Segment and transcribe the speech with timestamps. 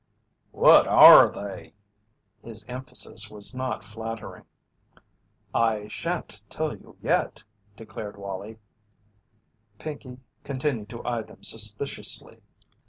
[0.51, 1.73] "What are they?"
[2.41, 4.45] His emphasis was not flattering.
[5.53, 7.43] "I shan't tell you yet,"
[7.77, 8.57] declared Wallie.
[9.77, 12.41] Pinkey continued to eye them suspiciously.